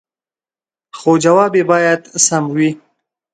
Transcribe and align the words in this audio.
خو 0.97 1.11
جواب 1.23 1.51
يې 1.59 1.63
باید 1.71 2.01
سم 2.25 2.43
وي 2.55 2.69